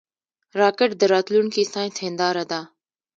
[0.59, 2.61] راکټ د راتلونکي ساینس هنداره ده